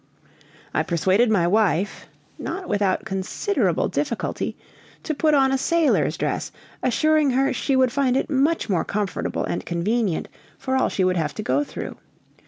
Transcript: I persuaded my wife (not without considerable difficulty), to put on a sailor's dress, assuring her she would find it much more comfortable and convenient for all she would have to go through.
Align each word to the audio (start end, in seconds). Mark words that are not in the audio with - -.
I 0.73 0.81
persuaded 0.81 1.29
my 1.29 1.45
wife 1.45 2.07
(not 2.39 2.67
without 2.67 3.05
considerable 3.05 3.87
difficulty), 3.87 4.57
to 5.03 5.13
put 5.13 5.35
on 5.35 5.51
a 5.51 5.59
sailor's 5.59 6.17
dress, 6.17 6.51
assuring 6.81 7.29
her 7.29 7.53
she 7.53 7.75
would 7.75 7.91
find 7.91 8.17
it 8.17 8.27
much 8.27 8.67
more 8.67 8.83
comfortable 8.83 9.43
and 9.45 9.63
convenient 9.63 10.27
for 10.57 10.75
all 10.75 10.89
she 10.89 11.03
would 11.03 11.17
have 11.17 11.35
to 11.35 11.43
go 11.43 11.63
through. 11.63 11.97